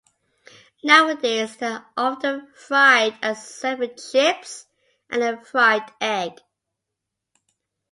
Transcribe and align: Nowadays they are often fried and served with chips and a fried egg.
Nowadays 0.83 1.57
they 1.57 1.67
are 1.67 1.85
often 1.95 2.51
fried 2.55 3.15
and 3.21 3.37
served 3.37 3.81
with 3.81 4.11
chips 4.11 4.65
and 5.11 5.21
a 5.21 5.39
fried 5.45 5.93
egg. 6.01 6.39